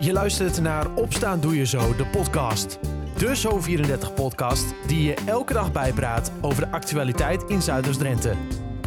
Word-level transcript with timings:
Je 0.00 0.12
luistert 0.12 0.60
naar 0.60 0.94
Opstaan 0.94 1.40
Doe 1.40 1.56
Je 1.56 1.66
Zo, 1.66 1.96
de 1.96 2.06
podcast. 2.06 2.78
De 3.16 3.36
Zo34-podcast 3.36 4.74
die 4.86 5.02
je 5.02 5.14
elke 5.26 5.52
dag 5.52 5.72
bijpraat 5.72 6.32
over 6.40 6.64
de 6.64 6.70
actualiteit 6.70 7.42
in 7.42 7.62
Zuiders-Drenthe. 7.62 8.34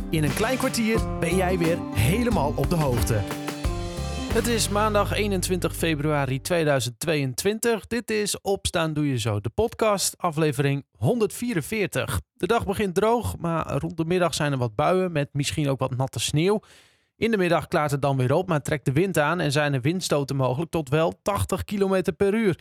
In 0.09 0.23
een 0.23 0.33
klein 0.33 0.57
kwartier 0.57 1.19
ben 1.19 1.35
jij 1.35 1.57
weer 1.57 1.77
helemaal 1.93 2.53
op 2.55 2.69
de 2.69 2.75
hoogte. 2.75 3.13
Het 4.33 4.47
is 4.47 4.69
maandag 4.69 5.11
21 5.11 5.75
februari 5.75 6.41
2022. 6.41 7.87
Dit 7.87 8.11
is 8.11 8.41
Opstaan 8.41 8.93
Doe 8.93 9.07
Je 9.07 9.19
Zo, 9.19 9.39
de 9.39 9.49
podcast, 9.49 10.17
aflevering 10.17 10.85
144. 10.97 12.21
De 12.33 12.47
dag 12.47 12.65
begint 12.65 12.95
droog, 12.95 13.37
maar 13.37 13.77
rond 13.77 13.97
de 13.97 14.05
middag 14.05 14.33
zijn 14.33 14.51
er 14.51 14.57
wat 14.57 14.75
buien 14.75 15.11
met 15.11 15.29
misschien 15.31 15.69
ook 15.69 15.79
wat 15.79 15.97
natte 15.97 16.19
sneeuw. 16.19 16.59
In 17.21 17.31
de 17.31 17.37
middag 17.37 17.67
klaart 17.67 17.91
het 17.91 18.01
dan 18.01 18.17
weer 18.17 18.33
op, 18.33 18.47
maar 18.47 18.61
trekt 18.61 18.85
de 18.85 18.91
wind 18.91 19.17
aan 19.17 19.39
en 19.39 19.51
zijn 19.51 19.73
er 19.73 19.81
windstoten 19.81 20.35
mogelijk 20.35 20.71
tot 20.71 20.89
wel 20.89 21.19
80 21.21 21.63
km 21.63 22.01
per 22.17 22.33
uur. 22.33 22.59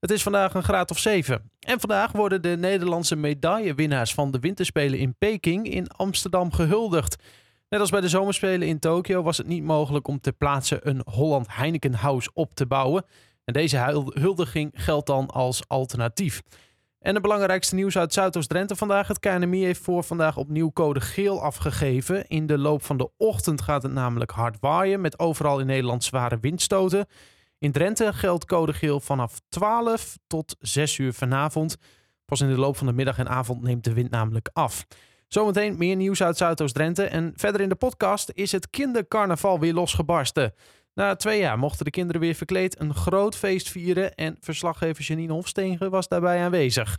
Het 0.00 0.10
is 0.10 0.22
vandaag 0.22 0.54
een 0.54 0.62
graad 0.62 0.90
of 0.90 0.98
7. 0.98 1.50
En 1.60 1.80
vandaag 1.80 2.12
worden 2.12 2.42
de 2.42 2.56
Nederlandse 2.56 3.16
medaillewinnaars 3.16 4.14
van 4.14 4.30
de 4.30 4.38
winterspelen 4.38 4.98
in 4.98 5.14
Peking 5.18 5.70
in 5.70 5.88
Amsterdam 5.88 6.52
gehuldigd. 6.52 7.22
Net 7.68 7.80
als 7.80 7.90
bij 7.90 8.00
de 8.00 8.08
zomerspelen 8.08 8.68
in 8.68 8.78
Tokio 8.78 9.22
was 9.22 9.36
het 9.36 9.46
niet 9.46 9.62
mogelijk 9.62 10.08
om 10.08 10.20
ter 10.20 10.32
plaatse 10.32 10.80
een 10.82 11.02
Holland 11.04 11.46
Heineken 11.50 11.94
House 11.94 12.30
op 12.34 12.54
te 12.54 12.66
bouwen. 12.66 13.04
En 13.44 13.52
deze 13.52 14.04
huldiging 14.14 14.70
geldt 14.74 15.06
dan 15.06 15.26
als 15.26 15.62
alternatief. 15.66 16.42
En 16.98 17.12
het 17.12 17.22
belangrijkste 17.22 17.74
nieuws 17.74 17.98
uit 17.98 18.12
Zuidoost-Drenthe 18.12 18.76
vandaag. 18.76 19.08
Het 19.08 19.18
KNMI 19.18 19.64
heeft 19.64 19.80
voor 19.80 20.04
vandaag 20.04 20.36
opnieuw 20.36 20.72
code 20.72 21.00
geel 21.00 21.42
afgegeven. 21.42 22.28
In 22.28 22.46
de 22.46 22.58
loop 22.58 22.82
van 22.84 22.96
de 22.96 23.10
ochtend 23.16 23.62
gaat 23.62 23.82
het 23.82 23.92
namelijk 23.92 24.30
hard 24.30 24.56
waaien 24.60 25.00
met 25.00 25.18
overal 25.18 25.60
in 25.60 25.66
Nederland 25.66 26.04
zware 26.04 26.38
windstoten. 26.40 27.06
In 27.58 27.72
Drenthe 27.72 28.12
geldt 28.12 28.44
code 28.44 28.72
geel 28.72 29.00
vanaf 29.00 29.40
12 29.48 30.18
tot 30.26 30.56
6 30.58 30.98
uur 30.98 31.12
vanavond. 31.12 31.76
Pas 32.24 32.40
in 32.40 32.48
de 32.48 32.58
loop 32.58 32.76
van 32.76 32.86
de 32.86 32.92
middag 32.92 33.18
en 33.18 33.28
avond 33.28 33.62
neemt 33.62 33.84
de 33.84 33.92
wind 33.92 34.10
namelijk 34.10 34.50
af. 34.52 34.86
Zometeen 35.28 35.76
meer 35.78 35.96
nieuws 35.96 36.22
uit 36.22 36.36
Zuidoost-Drenthe. 36.36 37.04
En 37.04 37.32
verder 37.36 37.60
in 37.60 37.68
de 37.68 37.74
podcast 37.74 38.30
is 38.34 38.52
het 38.52 38.70
kindercarnaval 38.70 39.60
weer 39.60 39.74
losgebarsten. 39.74 40.54
Na 40.98 41.16
twee 41.16 41.38
jaar 41.38 41.58
mochten 41.58 41.84
de 41.84 41.90
kinderen 41.90 42.20
weer 42.20 42.34
verkleed 42.34 42.80
een 42.80 42.94
groot 42.94 43.36
feest 43.36 43.68
vieren 43.68 44.14
en 44.14 44.36
verslaggever 44.40 45.04
Janine 45.04 45.32
Hofstegen 45.32 45.90
was 45.90 46.08
daarbij 46.08 46.44
aanwezig. 46.44 46.98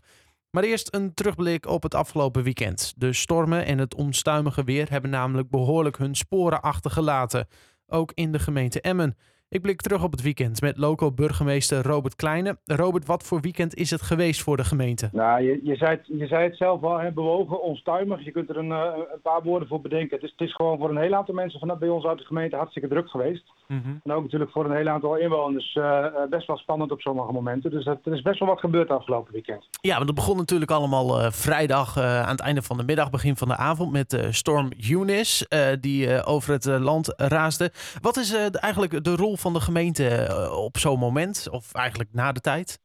Maar 0.52 0.64
eerst 0.64 0.94
een 0.94 1.14
terugblik 1.14 1.66
op 1.66 1.84
het 1.84 1.96
afgelopen 1.96 2.44
weekend. 2.44 2.94
De 2.98 3.14
stormen 3.14 3.66
en 3.66 3.78
het 3.78 3.96
onstuimige 3.96 4.64
weer 4.64 4.90
hebben 4.90 5.10
namelijk 5.10 5.50
behoorlijk 5.50 5.98
hun 5.98 6.16
sporen 6.16 6.62
achtergelaten, 6.62 7.48
ook 7.88 8.12
in 8.14 8.32
de 8.32 8.40
gemeente 8.40 8.82
Emmen. 8.82 9.18
Ik 9.52 9.62
blik 9.62 9.82
terug 9.82 10.04
op 10.04 10.12
het 10.12 10.22
weekend 10.22 10.62
met 10.62 10.78
loco-burgemeester 10.78 11.84
Robert 11.84 12.16
Kleine. 12.16 12.58
Robert, 12.66 13.06
wat 13.06 13.24
voor 13.24 13.42
weekend 13.42 13.76
is 13.76 13.90
het 13.90 14.02
geweest 14.02 14.42
voor 14.42 14.58
de 14.58 14.64
gemeente? 14.64 15.10
Nou, 15.12 15.42
je, 15.42 15.60
je, 15.64 15.76
zei, 15.76 15.92
het, 15.92 16.08
je 16.08 16.28
zei 16.28 16.44
het 16.44 16.58
zelf 16.58 16.84
al, 16.84 16.98
hè, 16.98 17.12
bewogen, 17.12 17.62
onstuimig. 17.62 18.26
Je 18.26 18.32
kunt 18.32 18.50
er 18.50 18.58
een, 18.58 18.72
eh, 18.72 18.92
een, 19.14 19.22
paar 19.22 19.44
woorden 19.44 19.68
voor 19.68 19.82
bedenken. 19.82 20.16
Het 20.16 20.24
is, 20.26 20.32
het 20.32 20.48
is 20.48 20.56
gewoon 20.56 20.78
voor 20.78 20.90
een 20.90 21.02
heel 21.02 21.14
aantal 21.14 21.34
mensen 21.34 21.60
vanuit 21.60 21.80
bij 21.80 21.90
ons 21.90 22.06
uit 22.06 22.18
de 22.18 22.26
gemeente 22.26 22.56
hartstikke 22.56 22.88
druk 22.88 23.10
geweest. 23.10 23.44
Mhm. 23.68 23.90
En 24.04 24.12
ook 24.12 24.24
natuurlijk 24.24 24.52
voor 24.52 24.66
een 24.66 24.76
heel 24.76 24.88
aantal 24.88 25.16
inwoners 25.16 25.76
uh, 25.76 26.06
best 26.30 26.48
wel 26.48 26.58
spannend 26.58 26.92
op 26.92 27.02
sommige 27.02 27.32
momenten. 27.32 27.72
Dus 27.72 27.86
er 27.86 28.00
is 28.04 28.22
best 28.22 28.40
wel 28.40 28.48
wat 28.48 28.60
gebeurd 28.60 28.90
afgelopen 28.90 29.34
weekend. 29.34 29.68
Ja, 29.82 29.96
want 29.96 30.06
het 30.06 30.16
begon 30.16 30.38
natuurlijk 30.38 30.72
allemaal 30.72 31.20
uh, 31.20 31.32
vrijdag 31.32 31.98
aan 31.98 32.30
het 32.30 32.42
einde 32.42 32.62
van 32.62 32.78
de 32.78 32.84
middag, 32.84 33.10
begin 33.10 33.36
van 33.36 33.48
de 33.48 33.56
avond 33.56 33.92
met 33.92 34.28
storm 34.30 34.70
Eunice, 34.90 35.78
die 35.82 36.24
over 36.24 36.54
het 36.54 36.66
land 36.66 37.14
raasde. 37.18 37.72
Wat 38.02 38.18
is 38.18 38.34
eigenlijk 38.52 39.04
de 39.04 39.16
rol 39.16 39.38
van 39.40 39.54
de 39.54 39.62
gemeente 39.62 40.28
op 40.56 40.78
zo'n 40.78 41.00
moment, 41.00 41.48
of 41.52 41.74
eigenlijk 41.74 42.10
na 42.14 42.32
de 42.32 42.40
tijd? 42.40 42.80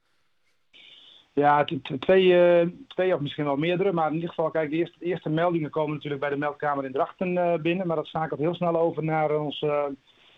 Ja, 1.33 1.65
twee, 1.99 2.35
twee 2.89 3.15
of 3.15 3.21
misschien 3.21 3.45
wel 3.45 3.57
meerdere. 3.57 3.93
Maar 3.93 4.09
in 4.09 4.15
ieder 4.15 4.29
geval, 4.29 4.51
kijk, 4.51 4.71
de 4.71 4.77
eerste, 4.77 5.05
eerste 5.05 5.29
meldingen 5.29 5.71
komen 5.71 5.95
natuurlijk 5.95 6.21
bij 6.21 6.31
de 6.31 6.37
meldkamer 6.37 6.85
in 6.85 6.93
Drachten 6.93 7.63
binnen. 7.63 7.87
Maar 7.87 7.97
dat 7.97 8.07
schakelt 8.07 8.41
heel 8.41 8.55
snel 8.55 8.77
over 8.77 9.05
naar 9.05 9.39
ons 9.39 9.65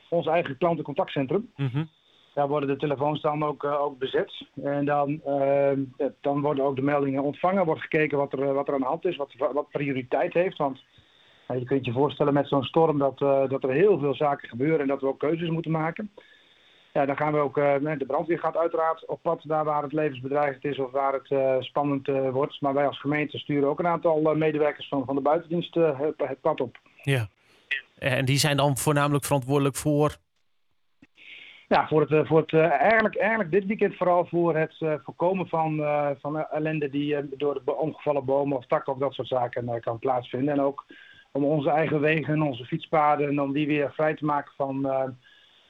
ons 0.08 0.26
eigen 0.26 0.58
klantencontactcentrum. 0.58 1.50
Mm 1.56 1.88
Daar 2.34 2.48
worden 2.48 2.68
de 2.68 2.76
telefoons 2.76 3.20
dan 3.20 3.44
ook, 3.44 3.64
ook 3.64 3.98
bezet. 3.98 4.46
En 4.62 4.84
dan, 4.84 5.20
dan 6.20 6.40
worden 6.40 6.64
ook 6.64 6.76
de 6.76 6.82
meldingen 6.82 7.22
ontvangen. 7.22 7.64
Wordt 7.64 7.80
gekeken 7.80 8.18
wat 8.18 8.32
er, 8.32 8.54
wat 8.54 8.68
er 8.68 8.74
aan 8.74 8.80
de 8.80 8.86
hand 8.86 9.04
is, 9.04 9.16
wat, 9.16 9.34
wat 9.52 9.70
prioriteit 9.70 10.32
heeft. 10.32 10.56
Want 10.56 10.84
je 11.46 11.64
kunt 11.64 11.84
je 11.84 11.92
voorstellen 11.92 12.34
met 12.34 12.48
zo'n 12.48 12.62
storm 12.62 12.98
dat, 12.98 13.20
uh, 13.20 13.48
dat 13.48 13.62
er 13.62 13.70
heel 13.70 13.98
veel 13.98 14.14
zaken 14.14 14.48
gebeuren 14.48 14.80
en 14.80 14.86
dat 14.86 15.00
we 15.00 15.06
ook 15.06 15.18
keuzes 15.18 15.48
moeten 15.48 15.70
maken. 15.70 16.10
Ja, 16.92 17.06
dan 17.06 17.16
gaan 17.16 17.32
we 17.32 17.38
ook, 17.38 17.54
de 17.54 18.04
brandweer 18.06 18.38
gaat 18.38 18.56
uiteraard 18.56 19.06
op 19.06 19.22
pad 19.22 19.40
daar 19.42 19.64
waar 19.64 19.82
het 19.82 19.92
levensbedreigend 19.92 20.64
is 20.64 20.78
of 20.78 20.90
waar 20.90 21.12
het 21.12 21.64
spannend 21.64 22.06
wordt. 22.32 22.60
Maar 22.60 22.74
wij 22.74 22.86
als 22.86 23.00
gemeente 23.00 23.38
sturen 23.38 23.68
ook 23.68 23.78
een 23.78 23.86
aantal 23.86 24.34
medewerkers 24.34 24.88
van, 24.88 25.04
van 25.04 25.14
de 25.14 25.20
buitendienst 25.20 25.74
het, 25.74 26.14
het 26.16 26.40
pad 26.40 26.60
op. 26.60 26.78
Ja, 27.02 27.28
en 27.98 28.24
die 28.24 28.38
zijn 28.38 28.56
dan 28.56 28.76
voornamelijk 28.76 29.24
verantwoordelijk 29.24 29.76
voor? 29.76 30.16
Ja, 31.68 31.88
voor 31.88 32.00
het, 32.00 32.10
eh, 32.10 32.26
voor 32.26 32.40
het, 32.40 32.52
eigenlijk, 32.52 33.16
eigenlijk 33.16 33.50
dit 33.50 33.66
weekend 33.66 33.96
vooral 33.96 34.26
voor 34.26 34.56
het 34.56 34.76
voorkomen 34.78 35.48
van, 35.48 35.76
van 36.20 36.46
ellende 36.46 36.90
die 36.90 37.36
door 37.36 37.62
de 37.64 37.76
omgevallen 37.76 38.24
bomen 38.24 38.56
of 38.56 38.66
takken 38.66 38.92
of 38.92 38.98
dat 38.98 39.12
soort 39.12 39.28
zaken 39.28 39.80
kan 39.80 39.98
plaatsvinden. 39.98 40.54
En 40.54 40.60
ook 40.60 40.84
om 41.36 41.44
onze 41.44 41.70
eigen 41.70 42.00
wegen, 42.00 42.42
onze 42.42 42.64
fietspaden, 42.64 43.38
om 43.38 43.52
die 43.52 43.66
weer 43.66 43.92
vrij 43.92 44.14
te 44.14 44.24
maken 44.24 44.52
van, 44.56 44.88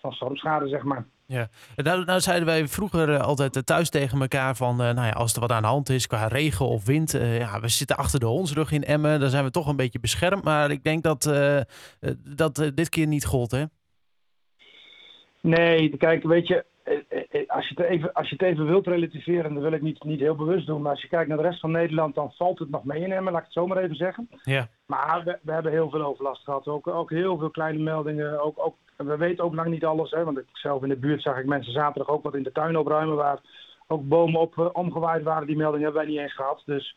van 0.01 0.13
stormschade, 0.13 0.69
zeg 0.69 0.83
maar. 0.83 1.07
Ja, 1.29 1.49
nou, 1.77 2.05
nou 2.05 2.21
zeiden 2.21 2.47
wij 2.47 2.69
vroeger 2.69 3.09
uh, 3.09 3.21
altijd 3.21 3.57
uh, 3.57 3.63
thuis 3.63 3.91
tegen 3.91 4.21
elkaar 4.21 4.57
van, 4.57 4.73
uh, 4.73 4.79
nou 4.79 5.07
ja, 5.07 5.11
als 5.11 5.35
er 5.35 5.41
wat 5.41 5.53
aan 5.53 5.63
de 5.63 5.69
hand 5.69 5.89
is 5.89 6.07
qua 6.07 6.27
regen 6.27 6.67
of 6.67 6.87
wind, 6.87 7.13
ja, 7.13 7.61
we 7.61 7.69
zitten 7.69 7.97
achter 7.97 8.21
de 8.21 8.27
hondsrug 8.27 8.73
in 8.73 8.85
Emmen, 8.85 9.21
dan 9.21 9.31
zijn 9.31 9.45
we 9.45 9.51
toch 9.51 9.67
een 9.67 9.77
beetje 9.77 10.01
beschermd. 10.01 10.45
Maar 10.45 10.71
ik 10.71 10.85
denk 10.85 11.03
dat 11.03 11.23
dat 12.25 12.71
dit 12.75 12.89
keer 12.89 13.07
niet 13.07 13.25
gold, 13.25 13.51
hè? 13.51 13.65
Nee, 15.41 15.97
kijk, 15.97 16.23
weet 16.23 16.47
je, 16.49 16.65
als 17.57 17.69
je, 17.69 17.75
het 17.75 17.91
even, 17.91 18.13
als 18.13 18.29
je 18.29 18.37
het 18.39 18.45
even 18.45 18.67
wilt 18.67 18.87
relativeren, 18.87 19.55
dan 19.55 19.63
wil 19.63 19.73
ik 19.73 19.83
niet, 19.83 20.05
niet 20.05 20.21
heel 20.21 20.35
bewust 20.35 20.67
doen, 20.67 20.83
maar 20.83 20.91
als 20.91 21.03
je 21.03 21.09
kijkt 21.09 21.29
naar 21.29 21.37
de 21.37 21.43
rest 21.43 21.61
van 21.61 21.71
Nederland, 21.71 22.15
dan 22.15 22.33
valt 22.33 22.59
het 22.59 22.71
nog 22.71 22.85
mee 22.85 23.03
in 23.03 23.13
Emmen, 23.13 23.33
laat 23.33 23.41
ik 23.41 23.47
het 23.47 23.57
zo 23.57 23.67
maar 23.67 23.83
even 23.83 23.97
zeggen. 23.97 24.29
Ja. 24.43 24.69
Maar 24.87 25.23
we, 25.25 25.39
we 25.43 25.53
hebben 25.53 25.73
heel 25.73 25.91
veel 25.91 26.05
overlast 26.05 26.45
gehad, 26.45 26.67
ook, 26.67 26.87
ook 26.87 27.11
heel 27.11 27.39
veel 27.39 27.51
kleine 27.51 27.83
meldingen, 27.83 28.41
ook, 28.41 28.59
ook 28.59 28.75
we 28.97 29.17
weten 29.17 29.45
ook 29.45 29.55
lang 29.55 29.69
niet 29.69 29.85
alles, 29.85 30.11
hè, 30.11 30.25
want 30.25 30.39
ik, 30.39 30.47
zelf 30.53 30.83
in 30.83 30.89
de 30.89 30.97
buurt 30.97 31.23
zag 31.23 31.39
ik 31.39 31.47
mensen 31.47 31.73
zaterdag 31.73 32.09
ook 32.09 32.23
wat 32.23 32.35
in 32.35 32.43
de 32.43 32.53
tuin 32.53 32.77
opruimen 32.77 33.17
waar 33.17 33.41
ook 33.87 34.09
bomen 34.09 34.41
op 34.41 34.57
uh, 34.57 34.69
omgewaaid 34.73 35.23
waren. 35.23 35.47
Die 35.47 35.57
melding 35.57 35.83
hebben 35.83 36.03
wij 36.03 36.11
niet 36.11 36.21
eens 36.21 36.35
gehad. 36.35 36.63
Dus, 36.67 36.97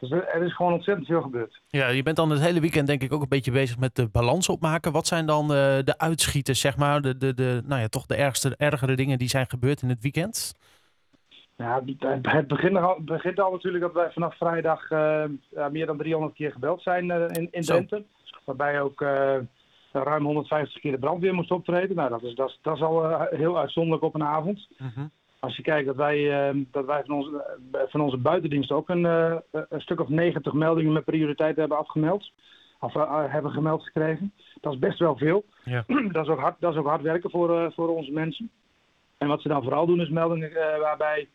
dus, 0.00 0.10
er 0.10 0.42
is 0.42 0.54
gewoon 0.54 0.72
ontzettend 0.72 1.06
veel 1.06 1.22
gebeurd. 1.22 1.60
Ja, 1.68 1.88
je 1.88 2.02
bent 2.02 2.16
dan 2.16 2.30
het 2.30 2.40
hele 2.40 2.60
weekend 2.60 2.86
denk 2.86 3.02
ik 3.02 3.12
ook 3.12 3.22
een 3.22 3.28
beetje 3.28 3.50
bezig 3.50 3.78
met 3.78 3.96
de 3.96 4.08
balans 4.08 4.48
opmaken. 4.48 4.92
Wat 4.92 5.06
zijn 5.06 5.26
dan 5.26 5.42
uh, 5.42 5.48
de 5.84 5.94
uitschieters, 5.96 6.60
zeg 6.60 6.76
maar, 6.76 7.00
de, 7.00 7.16
de, 7.16 7.34
de, 7.34 7.62
nou 7.64 7.80
ja, 7.80 7.88
toch 7.88 8.06
de 8.06 8.14
ergste, 8.14 8.54
ergere 8.56 8.96
dingen 8.96 9.18
die 9.18 9.28
zijn 9.28 9.46
gebeurd 9.48 9.82
in 9.82 9.88
het 9.88 10.02
weekend? 10.02 10.54
Ja, 11.56 11.82
het 12.22 12.48
begint 12.48 12.76
al, 12.76 13.00
begint 13.00 13.40
al 13.40 13.50
natuurlijk 13.50 13.84
dat 13.84 13.92
wij 13.92 14.10
vanaf 14.12 14.36
vrijdag 14.36 14.90
uh, 14.90 15.24
meer 15.70 15.86
dan 15.86 15.96
300 15.96 16.34
keer 16.34 16.52
gebeld 16.52 16.82
zijn 16.82 17.10
in, 17.10 17.48
in 17.50 17.62
Drenthe. 17.62 18.04
Waarbij 18.44 18.80
ook 18.80 19.00
ruim 19.92 20.24
150 20.24 20.80
keer 20.80 20.92
de 20.92 20.98
brandweer 20.98 21.34
moest 21.34 21.50
optreden. 21.50 21.96
Nou, 21.96 22.10
dat 22.10 22.22
is, 22.22 22.34
dat 22.34 22.48
is, 22.48 22.58
dat 22.62 22.76
is 22.76 22.82
al 22.82 23.20
heel 23.30 23.58
uitzonderlijk 23.58 24.02
op 24.04 24.14
een 24.14 24.24
avond. 24.24 24.68
Mhm. 24.78 25.06
Als 25.40 25.56
je 25.56 25.62
kijkt 25.62 25.86
dat 25.86 25.96
wij, 25.96 26.50
uh, 26.50 26.62
dat 26.70 26.84
wij 26.84 27.02
van, 27.04 27.14
onze, 27.14 27.58
uh, 27.74 27.80
van 27.86 28.00
onze 28.00 28.16
buitendienst 28.16 28.72
ook 28.72 28.88
een, 28.88 29.04
een, 29.04 29.80
stuk 29.80 30.00
of 30.00 30.08
90 30.08 30.52
meldingen 30.52 30.92
met 30.92 31.04
prioriteit 31.04 31.56
hebben 31.56 31.78
afgemeld. 31.78 32.30
Of 32.80 32.92
hebben 33.30 33.50
gemeld 33.50 33.82
gekregen. 33.82 34.32
Dat 34.60 34.72
is 34.72 34.78
best 34.78 34.98
wel 34.98 35.16
veel. 35.16 35.44
Ja. 35.64 35.84
dat, 36.12 36.24
is 36.24 36.30
ook 36.30 36.38
hard, 36.38 36.60
dat 36.60 36.72
is 36.72 36.78
ook 36.78 36.86
hard 36.86 37.02
werken 37.02 37.30
voor, 37.30 37.72
voor 37.72 37.88
onze 37.88 38.12
mensen. 38.12 38.50
En 39.18 39.28
wat 39.28 39.42
ze 39.42 39.48
dan 39.48 39.62
vooral 39.62 39.86
doen 39.86 40.00
is 40.00 40.08
meldingen 40.08 40.52
waarbij 40.80 41.28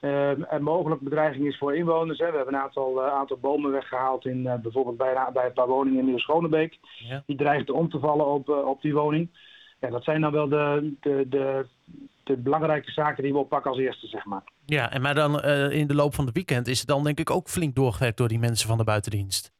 er 0.00 0.62
mogelijk 0.62 1.00
bedreiging 1.00 1.46
is 1.46 1.58
voor 1.58 1.76
inwoners. 1.76 2.18
Hè. 2.18 2.30
We 2.30 2.36
hebben 2.36 2.54
een 2.54 2.60
aantal, 2.60 3.02
aantal 3.02 3.38
bomen 3.38 3.70
weggehaald 3.70 4.26
in 4.26 4.42
bijvoorbeeld 4.62 4.96
bij, 4.96 5.28
bij 5.32 5.46
een 5.46 5.52
paar 5.52 5.66
woningen 5.66 5.98
in 5.98 6.04
Nieuw-Schonebeek. 6.04 6.78
Ja. 6.98 7.22
Die 7.26 7.36
dreigden 7.36 7.74
om 7.74 7.90
te 7.90 7.98
vallen 7.98 8.26
op, 8.26 8.48
op 8.48 8.82
die 8.82 8.94
woning. 8.94 9.28
Ja, 9.82 9.90
dat 9.90 10.04
zijn 10.04 10.20
dan 10.20 10.32
wel 10.32 10.48
de, 10.48 10.94
de, 11.00 11.26
de, 11.28 11.66
de 12.24 12.36
belangrijke 12.36 12.90
zaken 12.90 13.22
die 13.22 13.32
we 13.32 13.38
oppakken 13.38 13.70
als 13.70 13.80
eerste, 13.80 14.06
zeg 14.06 14.24
maar. 14.24 14.42
Ja, 14.66 14.90
en 14.90 15.02
maar 15.02 15.14
dan 15.14 15.42
in 15.70 15.86
de 15.86 15.94
loop 15.94 16.14
van 16.14 16.24
het 16.24 16.34
weekend 16.34 16.66
is 16.66 16.78
het 16.78 16.88
dan 16.88 17.04
denk 17.04 17.18
ik 17.18 17.30
ook 17.30 17.48
flink 17.48 17.74
doorgewerkt 17.74 18.16
door 18.16 18.28
die 18.28 18.38
mensen 18.38 18.68
van 18.68 18.78
de 18.78 18.84
buitendienst. 18.84 19.52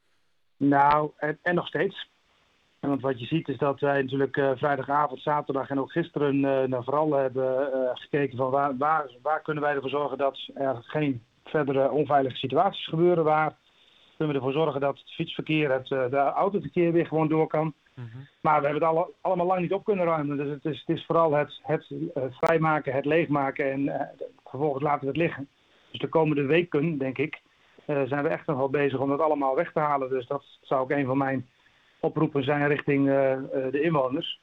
Nou, 0.57 1.11
en, 1.17 1.39
en 1.43 1.55
nog 1.55 1.67
steeds. 1.67 2.11
Want 2.81 3.01
wat 3.01 3.21
je 3.21 3.27
ziet 3.27 3.49
is 3.49 3.59
dat 3.59 3.81
wij 3.81 4.03
natuurlijk 4.03 4.37
uh, 4.37 4.51
vrijdagavond, 4.55 5.21
zaterdag 5.21 5.69
en 5.69 5.81
ook 5.81 5.93
gisteren 5.93 6.35
uh, 6.37 6.63
naar 6.63 6.85
vooral 6.85 7.13
hebben 7.13 7.71
gekeken 7.95 8.37
van 8.37 8.51
waar, 8.51 8.77
waar, 8.77 9.11
waar 9.23 9.43
kunnen 9.43 9.63
wij 9.63 9.75
ervoor 9.75 9.91
zorgen 9.91 10.19
dat 10.19 10.39
er 10.55 10.83
geen 10.83 11.23
verdere 11.45 11.91
onveilige 11.91 12.37
situaties 12.37 12.87
gebeuren. 12.87 13.25
Waar 13.25 13.57
kunnen 14.17 14.35
we 14.35 14.41
ervoor 14.41 14.63
zorgen 14.63 14.81
dat 14.81 14.99
het 14.99 15.11
fietsverkeer, 15.11 15.73
het 15.73 15.89
de 15.89 16.33
autoverkeer 16.35 16.93
weer 16.93 17.07
gewoon 17.07 17.29
door 17.29 17.47
kan. 17.47 17.75
Mhm. 17.95 18.19
Maar 18.41 18.61
we 18.61 18.67
hebben 18.67 18.89
het 18.89 18.97
alle, 18.97 19.11
allemaal 19.21 19.47
lang 19.47 19.61
niet 19.61 19.73
op 19.73 19.85
kunnen 19.85 20.05
ruimen. 20.05 20.37
Dus 20.37 20.49
het 20.49 20.65
is, 20.65 20.85
het 20.87 20.97
is 20.97 21.05
vooral 21.07 21.33
het, 21.33 21.61
het 21.63 21.87
vrijmaken, 22.31 22.95
het 22.95 23.05
leegmaken 23.05 23.73
en 23.73 24.11
vervolgens 24.47 24.83
laten 24.83 25.01
we 25.01 25.07
het 25.07 25.17
liggen. 25.17 25.49
Dus 25.91 26.01
de 26.01 26.09
komende 26.09 26.43
weken, 26.43 26.99
denk 26.99 27.19
ik, 27.19 27.41
zijn 27.87 28.23
we 28.23 28.29
echt 28.29 28.47
nog 28.47 28.57
wel 28.57 28.71
bezig 28.71 28.99
om 28.99 29.09
dat 29.09 29.21
allemaal 29.21 29.55
weg 29.55 29.73
te 29.73 29.79
halen. 29.79 30.09
Dus 30.09 30.27
dat 30.27 30.45
zou 30.61 30.81
ook 30.81 30.91
een 30.91 31.07
van 31.07 31.19
mijn 31.19 31.49
oproepen 32.01 32.45
zijn 32.45 32.69
richting 32.69 33.07
de 33.71 33.81
inwoners. 33.83 34.41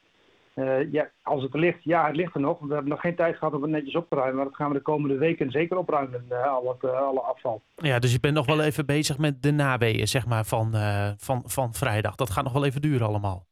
Uh, 0.59 0.91
ja, 0.91 1.09
als 1.21 1.44
het 1.44 1.53
er 1.53 1.59
ligt, 1.59 1.83
ja, 1.83 2.07
het 2.07 2.15
ligt 2.15 2.35
er 2.35 2.41
nog. 2.41 2.59
We 2.59 2.73
hebben 2.73 2.89
nog 2.89 3.01
geen 3.01 3.15
tijd 3.15 3.38
gehad 3.38 3.53
om 3.53 3.61
het 3.61 3.71
netjes 3.71 3.95
op 3.95 4.09
te 4.09 4.15
ruimen. 4.15 4.35
Maar 4.35 4.45
dat 4.45 4.56
gaan 4.56 4.67
we 4.67 4.73
de 4.73 4.81
komende 4.81 5.17
weken 5.17 5.51
zeker 5.51 5.77
opruimen, 5.77 6.25
uh, 6.29 6.47
al 6.47 6.77
het, 6.79 6.91
uh, 6.91 7.01
alle 7.01 7.21
afval. 7.21 7.61
Ja, 7.75 8.00
dus 8.00 8.11
je 8.11 8.19
bent 8.19 8.33
nog 8.33 8.45
wel 8.45 8.61
even 8.61 8.85
bezig 8.85 9.17
met 9.17 9.41
de 9.41 9.51
naweeën 9.51 10.07
zeg 10.07 10.25
maar, 10.27 10.45
van, 10.45 10.73
van, 11.17 11.44
van 11.45 11.73
vrijdag. 11.73 12.15
Dat 12.15 12.29
gaat 12.29 12.44
nog 12.44 12.53
wel 12.53 12.65
even 12.65 12.81
duren 12.81 13.07
allemaal. 13.07 13.47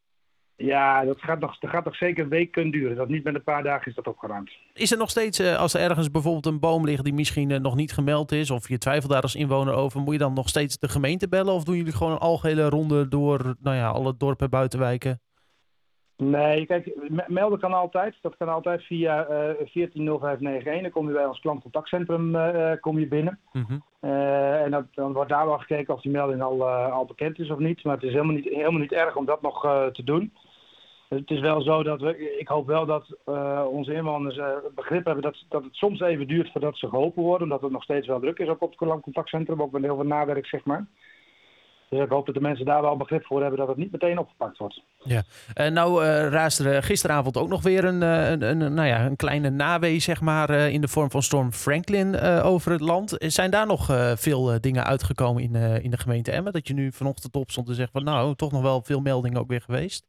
Ja, 0.56 1.06
dat 1.06 1.21
gaat, 1.21 1.39
nog, 1.39 1.59
dat 1.59 1.69
gaat 1.69 1.86
nog 1.86 1.95
zeker 1.95 2.24
een 2.24 2.30
week 2.30 2.51
kunnen 2.51 2.71
duren. 2.71 2.95
Dat 2.95 3.07
niet 3.07 3.24
met 3.24 3.36
een 3.36 3.44
paar 3.44 3.63
dagen 3.63 3.88
is 3.88 3.95
dat 3.95 4.07
opgeruimd. 4.07 4.51
Is 4.74 4.92
er 4.92 4.98
nog 4.98 5.09
steeds, 5.09 5.56
als 5.56 5.74
er 5.74 5.81
ergens 5.81 6.12
bijvoorbeeld 6.12 6.45
een 6.45 6.59
boom 6.59 6.86
ligt 6.86 7.04
die 7.04 7.13
misschien 7.13 7.62
nog 7.62 7.75
niet 7.75 7.94
gemeld 7.94 8.31
is, 8.31 8.51
of 8.51 8.69
je 8.69 8.77
twijfelt 8.77 9.12
daar 9.12 9.21
als 9.21 9.36
inwoner 9.36 9.74
over, 9.74 10.01
moet 10.01 10.13
je 10.13 10.19
dan 10.19 10.33
nog 10.33 10.50
steeds 10.50 10.77
de 10.77 10.89
gemeente 10.89 11.27
bellen? 11.27 11.54
Of 11.54 11.63
doen 11.63 11.75
jullie 11.75 11.94
gewoon 11.94 12.13
een 12.13 12.19
algehele 12.19 12.69
ronde 12.69 13.07
door 13.07 13.56
nou 13.59 13.75
ja, 13.75 13.89
alle 13.89 14.18
dorpen, 14.18 14.50
buitenwijken? 14.50 15.21
Nee, 16.18 16.66
kijk, 16.66 17.10
melden 17.28 17.60
kan 17.60 17.74
altijd. 17.74 18.16
Dat 18.22 18.38
kan 18.38 18.50
altijd 18.50 18.84
via 18.84 19.22
uh, 19.22 19.28
140591. 19.28 20.81
Dan 20.81 20.92
kom 20.92 21.08
je 21.08 21.14
bij 21.14 21.25
ons 21.25 21.40
klantcontactcentrum 21.40 22.36
uh, 22.36 22.72
kom 22.80 23.00
je 23.00 23.08
binnen. 23.08 23.40
Mm 23.52 23.84
en 24.00 24.72
dat, 24.72 24.86
dan 24.94 25.14
wordt 25.14 25.30
daar 25.30 25.46
wel 25.46 25.58
gekeken 25.58 25.94
of 25.94 26.02
die 26.02 26.12
melding 26.12 26.42
al, 26.42 26.69
al 26.69 27.06
bekend 27.06 27.40
is 27.40 27.50
of 27.50 27.58
niet. 27.58 27.84
Maar 27.84 27.94
het 27.94 28.04
is 28.04 28.12
helemaal 28.12 28.36
niet, 28.36 28.46
helemaal 28.46 28.80
niet 28.80 28.92
erg 28.92 29.16
om 29.16 29.25
dat 29.25 29.42
nog 29.42 29.62
te 29.92 30.04
doen. 30.04 30.34
Het 31.10 31.31
is 31.31 31.40
wel 31.40 31.62
zo 31.62 31.84
dat 31.84 32.02
we, 32.02 32.38
ik 32.40 32.48
hoop 32.48 32.68
wel 32.68 32.86
dat 32.86 33.18
onze 33.69 33.94
inwoners 33.94 34.40
begrip 34.75 35.06
hebben 35.06 35.24
dat, 35.24 35.46
dat 35.50 35.64
het 35.64 35.75
soms 35.75 36.00
even 36.00 36.28
duurt 36.28 36.52
voordat 36.52 36.78
ze 36.78 36.90
geholpen 36.90 37.24
worden. 37.24 37.44
Omdat 37.44 37.62
het 37.62 37.72
nog 37.72 37.84
steeds 37.84 38.08
wel 38.08 38.19
druk 38.19 38.40
is 38.40 38.50
op 38.50 38.60
het 38.60 38.75
klantcontactcentrum, 38.75 39.62
ook 39.62 39.72
met 39.72 39.84
heel 39.84 39.96
veel 39.96 40.06
nawerk, 40.06 40.46
zeg 40.46 40.66
maar. 40.66 40.86
Dus 41.89 42.00
ik 42.00 42.10
hoop 42.10 42.25
dat 42.25 42.36
de 42.36 42.42
mensen 42.42 42.66
daar 42.66 42.81
wel 42.81 42.98
begrip 42.98 43.25
voor 43.25 43.42
hebben 43.42 43.60
dat 43.60 43.68
het 43.68 43.78
niet 43.78 43.92
meteen 43.92 44.18
opgepakt 44.18 44.57
wordt. 44.57 44.81
Ja, 45.04 45.24
en 45.54 45.74
nou 45.74 46.04
uh, 46.04 46.28
raasde 46.28 46.81
gisteravond 46.81 47.38
ook 47.38 47.48
nog 47.48 47.62
weer 47.62 47.84
een, 47.84 48.04
eh, 48.04 48.30
een, 48.30 48.42
een, 48.42 48.74
nou 48.74 48.88
ja, 48.88 49.06
een 49.06 49.16
kleine 49.16 49.50
nawee, 49.50 50.00
zeg 50.00 50.22
maar, 50.22 50.50
in 50.50 50.81
de 50.81 50.88
vorm 50.88 51.12
van 51.12 51.22
storm 51.22 51.51
Franklin 51.51 52.19
over 52.19 52.72
het 52.72 52.81
land. 52.81 53.16
Zijn 53.19 53.51
daar 53.51 53.68
nog 53.68 53.86
veel 54.16 54.62
dingen 54.62 54.86
uitgekomen 54.86 55.44
in, 55.44 55.56
in 55.56 55.92
de 55.92 55.98
gemeente 55.98 56.31
Emmen? 56.31 56.54
Dat 56.54 56.68
je 56.68 56.74
nu 56.74 56.92
vanochtend 56.92 57.36
op 57.36 57.51
stond 57.51 57.68
te 57.68 57.74
zeggen 57.74 57.94
van 57.94 58.04
nou, 58.04 58.36
toch 58.36 58.51
nog 58.51 58.62
wel 58.62 58.81
veel 58.83 59.00
meldingen 59.00 59.40
ook 59.40 59.48
weer 59.48 59.62
geweest? 59.62 60.06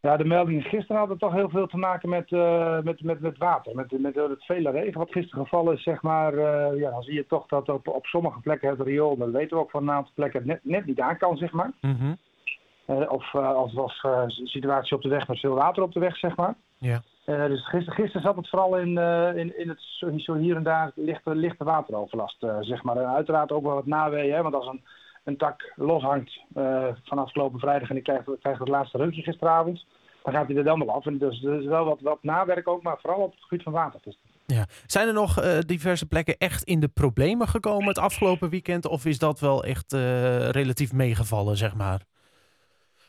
Ja, 0.00 0.16
de 0.16 0.24
meldingen 0.24 0.62
gisteren 0.62 0.96
hadden 0.96 1.18
toch 1.18 1.32
heel 1.32 1.48
veel 1.48 1.66
te 1.66 1.76
maken 1.76 2.08
met, 2.08 2.30
uh, 2.30 2.80
met, 2.80 3.02
met, 3.02 3.20
met 3.20 3.38
water. 3.38 3.74
Met, 3.74 3.98
met 3.98 4.14
het 4.14 4.44
vele 4.44 4.70
regen 4.70 4.98
wat 4.98 5.10
gisteren 5.10 5.44
gevallen 5.44 5.74
is, 5.74 5.82
zeg 5.82 6.02
maar. 6.02 6.34
Uh, 6.34 6.80
ja, 6.80 6.90
dan 6.90 7.02
zie 7.02 7.14
je 7.14 7.26
toch 7.26 7.46
dat 7.46 7.68
op, 7.68 7.88
op 7.88 8.06
sommige 8.06 8.40
plekken 8.40 8.70
het 8.70 8.80
riool, 8.80 9.16
dat 9.16 9.30
weten 9.30 9.56
we 9.56 9.62
ook 9.62 9.70
van 9.70 9.82
een 9.82 9.94
aantal 9.94 10.12
plekken, 10.14 10.46
net, 10.46 10.60
net 10.62 10.86
niet 10.86 11.00
aan 11.00 11.16
kan, 11.16 11.36
zeg 11.36 11.52
maar. 11.52 11.70
Mm 11.80 11.96
-hmm. 11.96 12.16
uh, 12.86 13.12
of 13.12 13.34
als 13.34 13.72
was 13.72 14.00
een 14.02 14.46
situatie 14.46 14.96
op 14.96 15.02
de 15.02 15.08
weg 15.08 15.28
met 15.28 15.40
veel 15.40 15.54
water 15.54 15.82
op 15.82 15.92
de 15.92 16.00
weg, 16.00 16.16
zeg 16.16 16.36
maar. 16.36 16.54
Ja. 16.78 17.02
dus 17.24 17.68
gisteren, 17.68 17.94
gisteren 17.94 18.22
zat 18.22 18.36
het 18.36 18.48
vooral 18.48 18.78
in, 18.78 18.98
in, 19.36 19.58
in 19.58 19.68
het 19.68 19.80
zo 20.16 20.34
hier 20.34 20.56
en 20.56 20.62
daar 20.62 20.92
lichte, 20.94 21.34
lichte 21.34 21.64
wateroverlast, 21.64 22.46
zeg 22.60 22.82
maar. 22.82 22.96
En 22.96 23.06
uiteraard 23.06 23.52
ook 23.52 23.64
wel 23.64 23.74
wat 23.74 23.86
naweeën, 23.86 24.34
hè, 24.34 24.42
want 24.42 24.54
als 24.54 24.66
een 24.66 24.82
een 25.30 25.36
tak 25.36 25.72
loshangt 25.76 26.40
uh, 26.56 26.86
van 27.04 27.18
afgelopen 27.18 27.60
vrijdag 27.60 27.90
en 27.90 27.96
ik 27.96 28.02
krijg, 28.02 28.24
krijg 28.40 28.58
het 28.58 28.68
laatste 28.68 28.98
reukje 28.98 29.22
gisteravond, 29.22 29.86
dan 30.22 30.32
gaat 30.32 30.46
hij 30.46 30.56
er 30.56 30.64
dan 30.64 30.78
wel 30.78 30.94
af. 30.94 31.06
En 31.06 31.18
dus 31.18 31.44
er 31.44 31.60
is 31.60 31.66
wel 31.66 31.84
wat, 31.84 32.00
wat 32.00 32.22
nawerk 32.22 32.68
ook, 32.68 32.82
maar 32.82 32.98
vooral 33.00 33.20
op 33.20 33.30
het 33.32 33.42
gebied 33.42 33.62
van 33.62 33.72
water. 33.72 34.00
Ja. 34.46 34.66
Zijn 34.86 35.08
er 35.08 35.14
nog 35.14 35.42
uh, 35.42 35.58
diverse 35.66 36.06
plekken 36.06 36.36
echt 36.38 36.62
in 36.62 36.80
de 36.80 36.88
problemen 36.88 37.48
gekomen 37.48 37.88
het 37.88 37.98
afgelopen 37.98 38.50
weekend? 38.50 38.86
Of 38.86 39.04
is 39.04 39.18
dat 39.18 39.40
wel 39.40 39.64
echt 39.64 39.92
uh, 39.92 40.48
relatief 40.48 40.92
meegevallen, 40.92 41.56
zeg 41.56 41.74
maar? 41.74 42.00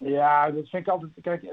Ja, 0.04 0.52
dat 0.52 0.70
vind 0.70 0.88
ik 0.88 0.94
altijd. 0.94 1.12
Kijk, 1.22 1.46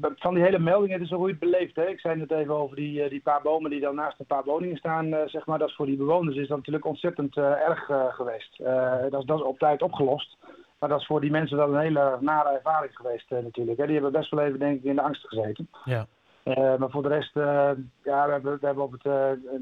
van 0.00 0.34
die 0.34 0.42
hele 0.42 0.58
meldingen, 0.58 0.98
het 0.98 1.10
is 1.10 1.10
hoe 1.10 1.26
je 1.26 1.30
het 1.30 1.40
beleeft. 1.40 1.76
Hè? 1.76 1.86
Ik 1.86 2.00
zei 2.00 2.16
net 2.16 2.30
even 2.30 2.54
over 2.54 2.76
die, 2.76 3.08
die 3.08 3.20
paar 3.20 3.42
bomen 3.42 3.70
die 3.70 3.80
dan 3.80 3.94
naast 3.94 4.20
een 4.20 4.26
paar 4.26 4.44
woningen 4.44 4.76
staan. 4.76 5.14
Zeg 5.26 5.46
maar, 5.46 5.58
dat 5.58 5.68
is 5.68 5.74
voor 5.74 5.86
die 5.86 5.96
bewoners 5.96 6.36
is 6.36 6.48
dat 6.48 6.56
natuurlijk 6.56 6.84
ontzettend 6.84 7.36
uh, 7.36 7.44
erg 7.44 7.88
uh, 7.88 8.14
geweest. 8.14 8.58
dat, 9.10 9.20
is, 9.20 9.26
dat 9.26 9.38
is 9.38 9.44
op 9.44 9.58
tijd 9.58 9.82
opgelost. 9.82 10.36
Maar 10.78 10.88
dat 10.88 11.00
is 11.00 11.06
voor 11.06 11.20
die 11.20 11.30
mensen 11.30 11.56
wel 11.56 11.74
een 11.74 11.80
hele 11.80 12.18
nare 12.20 12.48
ervaring 12.48 12.96
geweest 12.96 13.30
natuurlijk. 13.30 13.78
Hè? 13.78 13.84
Die 13.84 13.94
hebben 13.94 14.12
best 14.12 14.30
wel 14.30 14.44
even 14.44 14.58
denk 14.58 14.78
ik 14.78 14.84
in 14.84 14.96
de 14.96 15.02
angst 15.02 15.28
gezeten. 15.28 15.68
Ja. 15.84 16.06
maar 16.78 16.90
voor 16.90 17.02
de 17.02 17.08
rest, 17.08 17.34
ja, 17.34 17.76
we 18.02 18.32
hebben, 18.32 18.58
we 18.60 18.66
hebben 18.66 18.84
op 18.84 18.92
het, 18.92 19.02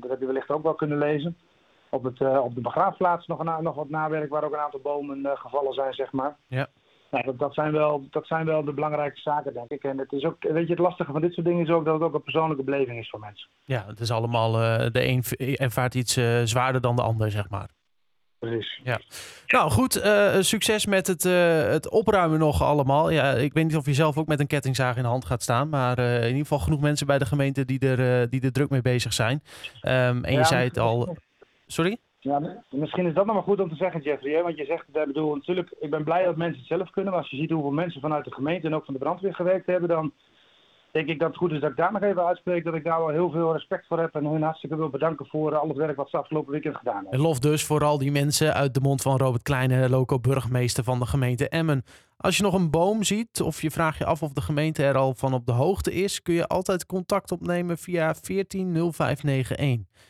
dat 0.00 0.10
heb 0.10 0.20
je 0.20 0.26
wellicht 0.26 0.50
ook 0.50 0.62
wel 0.62 0.74
kunnen 0.74 0.98
lezen. 0.98 1.36
Op, 1.90 2.02
het, 2.02 2.20
op 2.20 2.54
de 2.54 2.60
begraafplaats 2.60 3.26
nog, 3.26 3.38
een, 3.38 3.62
nog 3.62 3.74
wat 3.74 3.88
nawerk 3.88 4.30
waar 4.30 4.44
ook 4.44 4.52
een 4.52 4.58
aantal 4.58 4.80
bomen 4.80 5.38
gevallen 5.38 5.72
zijn, 5.72 5.92
zeg 5.92 6.12
maar. 6.12 6.36
Ja. 6.46 6.68
Nou, 7.10 7.24
dat, 7.24 7.38
dat, 7.38 7.54
zijn 7.54 7.72
wel, 7.72 8.06
dat 8.10 8.26
zijn 8.26 8.46
wel 8.46 8.64
de 8.64 8.72
belangrijke 8.72 9.20
zaken, 9.20 9.54
denk 9.54 9.70
ik. 9.70 9.82
En 9.82 9.98
het 9.98 10.12
is 10.12 10.24
ook, 10.24 10.36
weet 10.40 10.66
je, 10.66 10.72
het 10.72 10.78
lastige 10.78 11.12
van 11.12 11.20
dit 11.20 11.32
soort 11.32 11.46
dingen 11.46 11.64
is 11.64 11.70
ook 11.70 11.84
dat 11.84 11.94
het 11.94 12.02
ook 12.02 12.14
een 12.14 12.22
persoonlijke 12.22 12.62
beleving 12.62 12.98
is 12.98 13.10
voor 13.10 13.20
mensen. 13.20 13.48
Ja, 13.64 13.84
het 13.86 14.00
is 14.00 14.10
allemaal, 14.10 14.54
uh, 14.54 14.78
de 14.92 15.06
een 15.06 15.22
ervaart 15.56 15.94
iets 15.94 16.16
uh, 16.16 16.40
zwaarder 16.44 16.80
dan 16.80 16.96
de 16.96 17.02
ander, 17.02 17.30
zeg 17.30 17.48
maar. 17.48 17.68
Precies. 18.38 18.80
Ja. 18.84 19.00
Nou 19.46 19.70
goed, 19.70 20.04
uh, 20.04 20.36
succes 20.40 20.86
met 20.86 21.06
het, 21.06 21.22
het 21.72 21.90
opruimen 21.90 22.38
nog 22.38 22.62
allemaal. 22.62 23.10
Ja, 23.10 23.32
ik 23.32 23.52
weet 23.52 23.64
niet 23.64 23.76
of 23.76 23.86
je 23.86 23.94
zelf 23.94 24.18
ook 24.18 24.26
met 24.26 24.40
een 24.40 24.46
kettingzaag 24.46 24.96
in 24.96 25.02
de 25.02 25.08
hand 25.08 25.24
gaat 25.24 25.42
staan. 25.42 25.68
Maar 25.68 25.98
in 25.98 26.26
ieder 26.26 26.38
geval 26.38 26.58
genoeg 26.58 26.80
mensen 26.80 27.06
bij 27.06 27.18
de 27.18 27.26
gemeente 27.26 27.64
die 27.64 27.78
er, 27.78 28.30
die 28.30 28.40
er 28.40 28.52
druk 28.52 28.70
mee 28.70 28.82
bezig 28.82 29.12
zijn. 29.12 29.42
Um, 29.82 30.24
en 30.24 30.32
je 30.32 30.44
zei 30.44 30.68
het 30.68 30.78
al... 30.78 31.16
Sorry? 31.66 31.98
Ja, 32.22 32.62
misschien 32.70 33.06
is 33.06 33.14
dat 33.14 33.26
nog 33.26 33.34
maar 33.34 33.44
goed 33.44 33.60
om 33.60 33.68
te 33.68 33.74
zeggen, 33.74 34.00
Jeffrey. 34.00 34.42
Want 34.42 34.56
je 34.56 34.64
zegt, 34.64 34.84
ik 34.88 35.06
bedoel, 35.06 35.34
natuurlijk, 35.34 35.74
ik 35.80 35.90
ben 35.90 36.04
blij 36.04 36.24
dat 36.24 36.36
mensen 36.36 36.58
het 36.58 36.68
zelf 36.68 36.90
kunnen. 36.90 37.12
Maar 37.12 37.20
als 37.20 37.30
je 37.30 37.36
ziet 37.36 37.50
hoeveel 37.50 37.70
mensen 37.70 38.00
vanuit 38.00 38.24
de 38.24 38.32
gemeente 38.32 38.66
en 38.66 38.74
ook 38.74 38.84
van 38.84 38.94
de 38.94 39.00
brandweer 39.00 39.34
gewerkt 39.34 39.66
hebben, 39.66 39.88
dan 39.88 40.12
denk 40.90 41.08
ik 41.08 41.18
dat 41.18 41.28
het 41.28 41.36
goed 41.36 41.52
is 41.52 41.60
dat 41.60 41.70
ik 41.70 41.76
daar 41.76 41.92
nog 41.92 42.02
even 42.02 42.26
uitspreek. 42.26 42.64
Dat 42.64 42.74
ik 42.74 42.84
daar 42.84 42.98
wel 42.98 43.08
heel 43.08 43.30
veel 43.30 43.52
respect 43.52 43.86
voor 43.86 43.98
heb. 43.98 44.14
En 44.14 44.24
hun 44.24 44.42
hartstikke 44.42 44.76
wil 44.76 44.88
bedanken 44.88 45.26
voor 45.26 45.56
al 45.56 45.68
het 45.68 45.76
werk 45.76 45.96
wat 45.96 46.10
ze 46.10 46.16
afgelopen 46.16 46.52
weekend 46.52 46.76
gedaan 46.76 46.94
hebben. 46.94 47.12
En 47.12 47.20
lof 47.20 47.38
dus 47.38 47.64
voor 47.64 47.84
al 47.84 47.98
die 47.98 48.10
mensen 48.10 48.54
uit 48.54 48.74
de 48.74 48.80
mond 48.80 49.02
van 49.02 49.16
Robert 49.16 49.42
Kleine, 49.42 49.88
loco-burgemeester 49.88 50.84
van 50.84 50.98
de 50.98 51.06
gemeente 51.06 51.48
Emmen. 51.48 51.84
Als 52.16 52.36
je 52.36 52.42
nog 52.42 52.54
een 52.54 52.70
boom 52.70 53.02
ziet 53.02 53.40
of 53.42 53.62
je 53.62 53.70
vraagt 53.70 53.98
je 53.98 54.04
af 54.04 54.22
of 54.22 54.32
de 54.32 54.40
gemeente 54.40 54.84
er 54.84 54.96
al 54.96 55.14
van 55.14 55.32
op 55.34 55.46
de 55.46 55.52
hoogte 55.52 55.92
is, 55.92 56.22
kun 56.22 56.34
je 56.34 56.46
altijd 56.46 56.86
contact 56.86 57.32
opnemen 57.32 57.78
via 57.78 58.14
140591. 58.20 60.08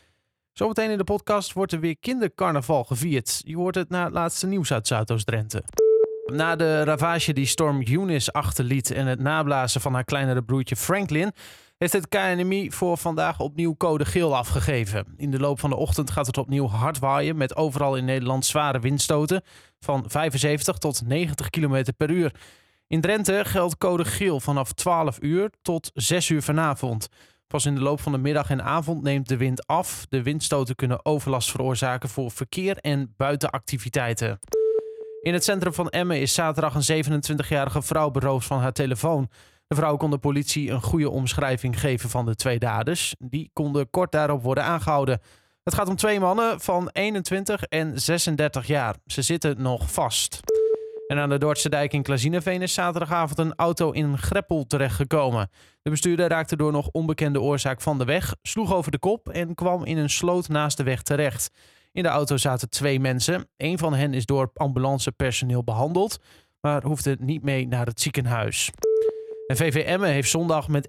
Zometeen 0.52 0.90
in 0.90 0.99
de 0.99 1.04
podcast 1.04 1.52
wordt 1.52 1.73
er 1.73 1.80
weer 1.80 1.97
kindercarnaval 1.99 2.85
gevierd. 2.85 3.42
Je 3.45 3.57
hoort 3.57 3.75
het 3.75 3.88
na 3.88 4.04
het 4.04 4.12
laatste 4.12 4.47
nieuws 4.47 4.73
uit 4.73 4.87
Zuidoost-Drenthe. 4.87 5.62
Na 6.26 6.57
de 6.57 6.85
ravage 6.85 7.33
die 7.33 7.47
storm 7.47 7.83
Eunice 7.83 8.33
achterliet 8.33 8.90
en 8.90 9.07
het 9.07 9.21
nablazen 9.21 9.80
van 9.80 9.95
haar 9.95 10.04
kleinere 10.04 10.42
broertje 10.42 10.76
Franklin, 10.76 11.33
heeft 11.78 11.92
het 11.92 12.09
KNMI 12.09 12.71
voor 12.71 12.99
vandaag 12.99 13.40
opnieuw 13.40 13.76
code 13.76 14.04
geel 14.04 14.37
afgegeven. 14.37 15.07
In 15.16 15.30
de 15.30 15.38
loop 15.38 15.61
van 15.61 15.71
de 15.71 15.76
ochtend 15.76 16.11
gaat 16.11 16.26
het 16.26 16.38
opnieuw 16.38 16.66
hard 16.66 16.99
waaien 16.99 17.37
met 17.37 17.57
overal 17.57 17.97
in 17.97 18.04
Nederland 18.04 18.47
zware 18.47 18.80
windstoten 18.80 19.42
van 19.78 20.04
75 20.07 20.78
tot 20.78 21.07
90 21.07 21.50
km 21.50 21.85
per 21.97 22.11
uur. 22.11 22.35
In 22.87 23.00
Drenthe 23.00 23.42
geldt 23.45 23.78
code 23.78 24.04
geel 24.04 24.40
vanaf 24.40 24.73
12 24.73 25.19
uur 25.21 25.50
tot 25.62 25.90
6 25.95 26.28
uur 26.28 26.42
vanavond. 26.42 27.09
Pas 27.50 27.66
in 27.66 27.75
de 27.75 27.80
loop 27.80 28.00
van 28.00 28.12
de 28.12 28.19
middag 28.19 28.50
en 28.50 28.62
avond 28.62 29.02
neemt 29.02 29.28
de 29.28 29.37
wind 29.37 29.66
af. 29.66 30.07
De 30.09 30.23
windstoten 30.23 30.75
kunnen 30.75 31.04
overlast 31.04 31.50
veroorzaken 31.50 32.09
voor 32.09 32.30
verkeer 32.30 32.76
en 32.76 33.14
buitenactiviteiten. 33.16 34.38
In 35.21 35.33
het 35.33 35.45
centrum 35.45 35.73
van 35.73 35.88
Emmen 35.88 36.21
is 36.21 36.35
zaterdag 36.35 36.75
een 36.75 37.04
27-jarige 37.04 37.83
vrouw 37.83 38.11
beroofd 38.11 38.47
van 38.47 38.61
haar 38.61 38.73
telefoon. 38.73 39.30
De 39.66 39.75
vrouw 39.75 39.97
kon 39.97 40.11
de 40.11 40.19
politie 40.19 40.71
een 40.71 40.83
goede 40.83 41.11
omschrijving 41.11 41.80
geven 41.80 42.11
van 42.11 42.26
de 42.26 42.35
twee 42.35 42.59
daders. 42.59 43.14
Die 43.19 43.50
konden 43.52 43.90
kort 43.90 44.12
daarop 44.12 44.42
worden 44.42 44.64
aangehouden. 44.64 45.21
Het 45.62 45.75
gaat 45.75 45.88
om 45.88 45.97
twee 45.97 46.21
mannen 46.21 46.61
van 46.61 46.88
21 46.92 47.62
en 47.62 48.00
36 48.00 48.66
jaar. 48.66 48.97
Ze 49.07 49.23
zitten 49.23 49.62
nog 49.62 49.92
vast. 49.92 50.60
En 51.11 51.19
aan 51.19 51.29
de 51.29 51.38
Dordtse 51.38 51.69
dijk 51.69 51.93
in 51.93 52.02
Klazineveen 52.02 52.62
is 52.62 52.75
zaterdagavond 52.75 53.38
een 53.38 53.55
auto 53.55 53.90
in 53.90 54.05
een 54.05 54.19
greppel 54.19 54.67
terechtgekomen. 54.67 55.50
De 55.83 55.90
bestuurder 55.90 56.29
raakte 56.29 56.57
door 56.57 56.73
nog 56.73 56.88
onbekende 56.88 57.40
oorzaak 57.40 57.81
van 57.81 57.99
de 57.99 58.05
weg, 58.05 58.37
sloeg 58.43 58.75
over 58.75 58.90
de 58.90 58.99
kop 58.99 59.29
en 59.29 59.55
kwam 59.55 59.85
in 59.85 59.97
een 59.97 60.11
sloot 60.11 60.49
naast 60.49 60.76
de 60.76 60.83
weg 60.83 61.02
terecht. 61.02 61.50
In 61.93 62.02
de 62.02 62.09
auto 62.09 62.37
zaten 62.37 62.71
twee 62.71 63.00
mensen. 63.00 63.49
Een 63.57 63.79
van 63.79 63.95
hen 63.95 64.14
is 64.14 64.26
door 64.26 64.50
ambulancepersoneel 64.55 65.64
behandeld, 65.64 66.19
maar 66.61 66.83
hoefde 66.83 67.17
niet 67.21 67.43
mee 67.43 67.67
naar 67.67 67.87
het 67.87 68.00
ziekenhuis. 68.00 68.71
En 69.47 69.57
VVM 69.57 70.02
heeft 70.02 70.31
zondag 70.31 70.69
met 70.69 70.87
1-1 70.87 70.88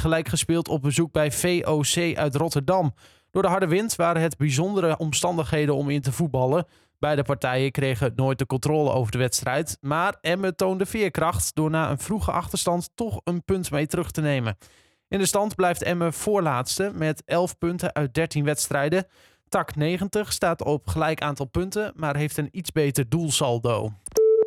gelijk 0.00 0.28
gespeeld 0.28 0.68
op 0.68 0.82
bezoek 0.82 1.12
bij 1.12 1.32
VOC 1.32 2.16
uit 2.16 2.34
Rotterdam. 2.34 2.94
Door 3.30 3.42
de 3.42 3.48
harde 3.48 3.68
wind 3.68 3.96
waren 3.96 4.22
het 4.22 4.36
bijzondere 4.36 4.96
omstandigheden 4.96 5.74
om 5.74 5.90
in 5.90 6.00
te 6.00 6.12
voetballen. 6.12 6.66
Beide 7.00 7.22
partijen 7.22 7.70
kregen 7.70 8.12
nooit 8.16 8.38
de 8.38 8.46
controle 8.46 8.90
over 8.90 9.12
de 9.12 9.18
wedstrijd, 9.18 9.78
maar 9.80 10.16
Emmen 10.20 10.56
toonde 10.56 10.86
veerkracht 10.86 11.54
door 11.54 11.70
na 11.70 11.90
een 11.90 11.98
vroege 11.98 12.32
achterstand 12.32 12.90
toch 12.94 13.20
een 13.24 13.44
punt 13.44 13.70
mee 13.70 13.86
terug 13.86 14.10
te 14.10 14.20
nemen. 14.20 14.58
In 15.08 15.18
de 15.18 15.26
stand 15.26 15.54
blijft 15.54 15.82
Emmen 15.82 16.12
voorlaatste 16.12 16.90
met 16.94 17.22
11 17.24 17.58
punten 17.58 17.94
uit 17.94 18.14
13 18.14 18.44
wedstrijden. 18.44 19.06
Tak 19.48 19.76
90 19.76 20.32
staat 20.32 20.62
op 20.62 20.86
gelijk 20.86 21.20
aantal 21.20 21.46
punten, 21.46 21.92
maar 21.96 22.16
heeft 22.16 22.36
een 22.36 22.48
iets 22.52 22.72
beter 22.72 23.08
doelsaldo. 23.08 23.92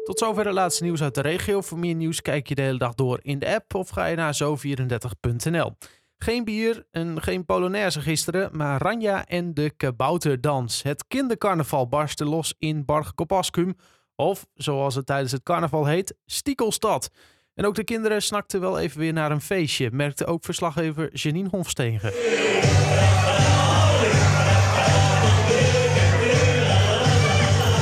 Tot 0.03 0.19
zover 0.19 0.45
het 0.45 0.53
laatste 0.53 0.83
nieuws 0.83 1.01
uit 1.01 1.15
de 1.15 1.21
regio. 1.21 1.61
Voor 1.61 1.79
meer 1.79 1.95
nieuws 1.95 2.21
kijk 2.21 2.47
je 2.47 2.55
de 2.55 2.61
hele 2.61 2.77
dag 2.77 2.93
door 2.93 3.19
in 3.21 3.39
de 3.39 3.53
app 3.55 3.75
of 3.75 3.89
ga 3.89 4.05
je 4.05 4.15
naar 4.15 4.39
zo34.nl. 4.43 5.75
Geen 6.17 6.43
bier 6.43 6.85
en 6.91 7.21
geen 7.21 7.45
Polonaise 7.45 8.01
gisteren, 8.01 8.49
maar 8.57 8.81
Ranja 8.81 9.25
en 9.25 9.53
de 9.53 9.73
Kabouterdans. 9.77 10.83
Het 10.83 11.05
kindercarnaval 11.07 11.87
barstte 11.87 12.25
los 12.25 12.55
in 12.59 12.85
Bargkopaskum, 12.85 13.75
of 14.15 14.45
zoals 14.53 14.95
het 14.95 15.05
tijdens 15.05 15.31
het 15.31 15.43
carnaval 15.43 15.85
heet, 15.85 16.15
Stiekelstad. 16.25 17.09
En 17.55 17.65
ook 17.65 17.75
de 17.75 17.83
kinderen 17.83 18.21
snakten 18.21 18.59
wel 18.59 18.79
even 18.79 18.99
weer 18.99 19.13
naar 19.13 19.31
een 19.31 19.41
feestje, 19.41 19.89
merkte 19.91 20.25
ook 20.25 20.43
verslaggever 20.43 21.15
Janine 21.15 21.49
Hofstegen. 21.51 22.13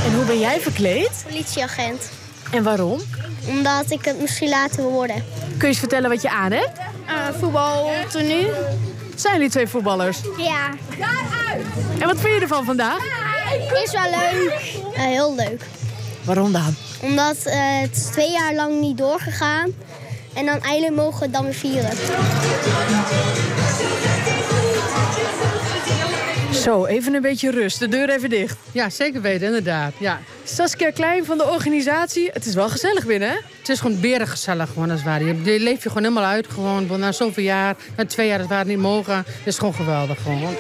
En 0.06 0.16
hoe 0.16 0.26
ben 0.26 0.40
jij 0.40 0.60
verkleed? 0.60 1.26
Politieagent. 1.28 2.12
En 2.52 2.64
waarom? 2.64 3.00
Omdat 3.48 3.92
ik 3.92 4.06
het 4.06 4.20
misschien 4.22 4.50
later 4.50 4.82
wil 4.82 4.92
worden. 4.92 5.16
Kun 5.48 5.58
je 5.60 5.68
eens 5.68 5.80
vertellen 5.80 6.10
wat 6.10 6.22
je 6.22 6.30
aan 6.30 6.52
hebt? 6.52 6.91
Uh, 7.12 7.40
voetbal, 7.40 7.90
tenue. 8.10 8.52
Zijn 9.16 9.34
jullie 9.34 9.50
twee 9.50 9.68
voetballers? 9.68 10.20
Ja. 10.38 10.70
En 12.00 12.08
wat 12.08 12.20
vind 12.20 12.34
je 12.34 12.40
ervan 12.42 12.66
vandaag? 12.66 13.04
Is 13.84 13.92
wel 13.92 14.10
leuk. 14.10 14.76
Uh, 14.94 15.00
heel 15.00 15.36
leuk. 15.36 15.62
Waarom 16.24 16.52
dan? 16.52 16.76
Omdat 17.02 17.38
uh, 17.46 17.54
het 17.56 17.96
is 17.96 18.04
twee 18.04 18.32
jaar 18.32 18.54
lang 18.54 18.80
niet 18.80 18.98
doorgegaan. 18.98 19.72
En 20.34 20.46
dan 20.46 20.60
eindelijk 20.62 20.96
mogen 20.96 21.20
we 21.20 21.26
het 21.26 21.34
dan 21.34 21.44
weer 21.44 21.54
vieren. 21.54 21.90
Zo, 26.62 26.86
even 26.86 27.14
een 27.14 27.22
beetje 27.22 27.52
rust. 27.52 27.80
De 27.80 27.88
deur 27.88 28.10
even 28.10 28.30
dicht. 28.30 28.58
Ja, 28.72 28.90
zeker 28.90 29.22
weten, 29.22 29.48
inderdaad. 29.48 29.94
Ja. 29.98 30.20
Saskia 30.44 30.92
Klein 30.92 31.26
van 31.26 31.38
de 31.38 31.44
organisatie. 31.44 32.30
Het 32.34 32.46
is 32.46 32.54
wel 32.54 32.70
gezellig 32.70 33.06
binnen, 33.06 33.30
hè? 33.30 33.36
Het 33.60 33.70
is 33.70 33.80
gewoon 33.80 34.00
berengezellig, 34.00 34.70
gewoon 34.70 34.90
als 34.90 35.00
het 35.00 35.10
ware. 35.10 35.26
Je 35.26 35.60
leef 35.60 35.84
je 35.84 35.90
gewoon 35.90 36.04
helemaal 36.04 36.30
uit, 36.30 36.48
gewoon. 36.50 37.00
Na 37.00 37.12
zoveel 37.12 37.44
jaar, 37.44 37.76
na 37.98 38.06
twee 38.06 38.28
jaar 38.28 38.38
dat 38.38 38.50
het 38.50 38.68
niet 38.68 38.78
mogen. 38.78 39.16
Het 39.16 39.26
is 39.44 39.58
gewoon 39.58 39.74
geweldig, 39.74 40.22
gewoon. 40.22 40.56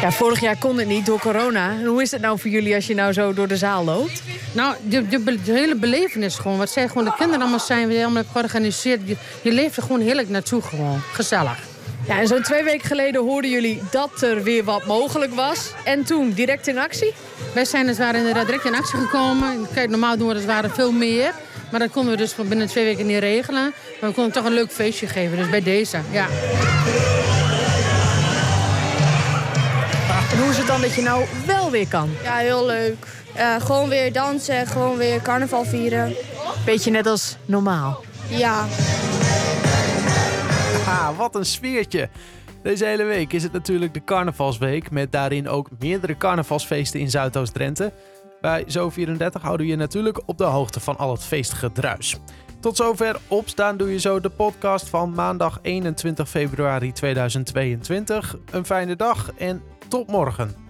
Ja, 0.00 0.12
vorig 0.12 0.40
jaar 0.40 0.58
kon 0.58 0.78
het 0.78 0.88
niet 0.88 1.06
door 1.06 1.18
corona. 1.18 1.70
En 1.70 1.84
hoe 1.84 2.02
is 2.02 2.10
het 2.10 2.20
nou 2.20 2.38
voor 2.38 2.50
jullie 2.50 2.74
als 2.74 2.86
je 2.86 2.94
nou 2.94 3.12
zo 3.12 3.34
door 3.34 3.48
de 3.48 3.56
zaal 3.56 3.84
loopt? 3.84 4.22
Nou, 4.52 4.74
de, 4.82 5.08
de, 5.08 5.24
de 5.24 5.52
hele 5.52 5.74
belevenis 5.74 6.36
gewoon. 6.36 6.58
Wat 6.58 6.70
zij 6.70 6.88
gewoon 6.88 7.04
de 7.04 7.14
kinderen 7.16 7.40
allemaal 7.40 7.60
zijn, 7.60 7.88
we 7.88 7.94
allemaal 7.94 8.14
hebben 8.14 8.32
georganiseerd. 8.32 9.00
Je, 9.04 9.16
je 9.42 9.52
leeft 9.52 9.76
er 9.76 9.82
gewoon 9.82 10.00
heerlijk 10.00 10.28
naartoe, 10.28 10.62
gewoon. 10.62 11.00
Gezellig. 11.12 11.72
Ja, 12.06 12.20
en 12.20 12.26
zo'n 12.26 12.42
twee 12.42 12.64
weken 12.64 12.86
geleden 12.86 13.22
hoorden 13.22 13.50
jullie 13.50 13.82
dat 13.90 14.22
er 14.22 14.42
weer 14.42 14.64
wat 14.64 14.86
mogelijk 14.86 15.34
was. 15.34 15.70
En 15.84 16.04
toen 16.04 16.30
direct 16.30 16.66
in 16.66 16.78
actie? 16.78 17.12
Wij 17.54 17.64
zijn 17.64 17.86
dus 17.86 17.98
waren 17.98 18.20
inderdaad 18.20 18.46
direct 18.46 18.64
in 18.64 18.74
actie 18.74 18.98
gekomen. 18.98 19.66
Kijk, 19.74 19.90
normaal 19.90 20.16
doen 20.16 20.28
we 20.28 20.34
dus 20.34 20.44
waren 20.44 20.70
veel 20.70 20.92
meer. 20.92 21.32
Maar 21.70 21.80
dat 21.80 21.90
konden 21.90 22.12
we 22.12 22.18
dus 22.18 22.34
binnen 22.34 22.66
twee 22.66 22.84
weken 22.84 23.06
niet 23.06 23.18
regelen. 23.18 23.74
Maar 24.00 24.08
we 24.08 24.14
konden 24.14 24.32
toch 24.32 24.44
een 24.44 24.52
leuk 24.52 24.70
feestje 24.70 25.06
geven, 25.06 25.36
dus 25.36 25.50
bij 25.50 25.62
deze, 25.62 25.98
ja. 26.10 26.26
En 30.32 30.40
hoe 30.40 30.50
is 30.50 30.56
het 30.56 30.66
dan 30.66 30.80
dat 30.80 30.94
je 30.94 31.02
nou 31.02 31.24
wel 31.46 31.70
weer 31.70 31.88
kan? 31.88 32.10
Ja, 32.22 32.36
heel 32.36 32.66
leuk. 32.66 33.06
Uh, 33.36 33.54
gewoon 33.58 33.88
weer 33.88 34.12
dansen, 34.12 34.66
gewoon 34.66 34.96
weer 34.96 35.22
carnaval 35.22 35.64
vieren. 35.64 36.14
Beetje 36.64 36.90
net 36.90 37.06
als 37.06 37.36
normaal? 37.44 38.04
Ja. 38.28 38.66
Ah, 40.94 41.18
wat 41.18 41.34
een 41.34 41.46
sfeertje. 41.46 42.08
Deze 42.62 42.84
hele 42.84 43.04
week 43.04 43.32
is 43.32 43.42
het 43.42 43.52
natuurlijk 43.52 43.94
de 43.94 44.04
carnavalsweek 44.04 44.90
met 44.90 45.12
daarin 45.12 45.48
ook 45.48 45.68
meerdere 45.78 46.16
carnavalsfeesten 46.16 47.00
in 47.00 47.10
Zuidoost-Drenthe. 47.10 47.92
Bij 48.40 48.64
Zo34 48.64 49.40
houden 49.40 49.66
we 49.66 49.72
je 49.72 49.76
natuurlijk 49.76 50.20
op 50.26 50.38
de 50.38 50.44
hoogte 50.44 50.80
van 50.80 50.96
al 50.96 51.12
het 51.12 51.24
feestgedruis. 51.24 52.16
Tot 52.60 52.76
zover 52.76 53.16
opstaan 53.28 53.76
doe 53.76 53.92
je 53.92 53.98
zo 53.98 54.20
de 54.20 54.28
podcast 54.28 54.88
van 54.88 55.14
maandag 55.14 55.58
21 55.62 56.28
februari 56.28 56.92
2022. 56.92 58.36
Een 58.50 58.66
fijne 58.66 58.96
dag 58.96 59.32
en 59.36 59.62
tot 59.88 60.06
morgen. 60.06 60.63